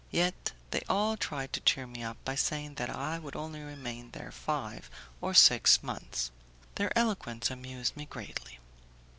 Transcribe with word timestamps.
Yet 0.09 0.53
they 0.71 0.81
all 0.89 1.15
tried 1.15 1.53
to 1.53 1.59
cheer 1.59 1.85
me 1.85 2.01
up 2.01 2.17
by 2.25 2.33
saying 2.33 2.73
that 2.81 2.89
I 2.89 3.19
would 3.19 3.35
only 3.35 3.61
remain 3.61 4.09
there 4.09 4.31
five 4.31 4.89
or 5.21 5.35
six 5.35 5.83
months. 5.83 6.31
Their 6.73 6.91
eloquence 6.97 7.51
amused 7.51 7.95
me 7.95 8.05
greatly. 8.07 8.57